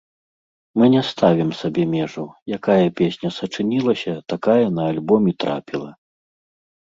[0.79, 5.91] Мы не ставім сабе межаў, якая песня сачынілася, такая на альбом і трапіла!